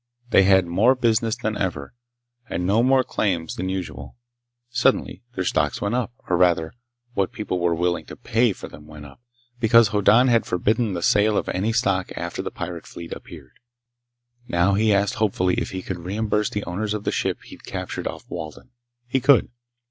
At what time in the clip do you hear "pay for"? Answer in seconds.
8.15-8.67